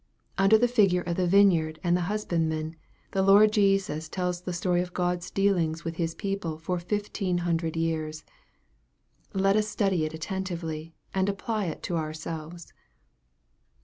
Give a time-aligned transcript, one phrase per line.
[0.35, 2.75] Under the figure of the vineyard and the husbandmen,
[3.11, 7.75] the Lord Jesus tells the story of God's dealings with His people for fifteen hundred
[7.77, 8.23] years.
[9.35, 12.73] Let us study it attentively, and apply it to ourselves.